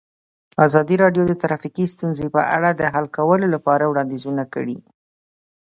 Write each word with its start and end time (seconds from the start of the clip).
ازادي 0.65 0.95
راډیو 1.03 1.23
د 1.27 1.33
ټرافیکي 1.41 1.85
ستونزې 1.93 2.27
په 2.35 2.41
اړه 2.55 2.69
د 2.73 2.81
حل 2.93 3.05
کولو 3.17 3.45
لپاره 3.55 3.83
وړاندیزونه 3.87 4.43
کړي. 4.53 4.77